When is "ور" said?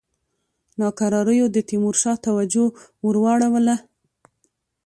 3.05-3.15